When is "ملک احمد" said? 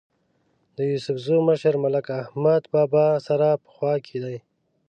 1.83-2.63